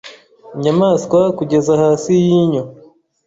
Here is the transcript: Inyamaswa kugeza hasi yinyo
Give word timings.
Inyamaswa 0.55 1.19
kugeza 1.37 1.71
hasi 1.81 2.09
yinyo 2.25 2.63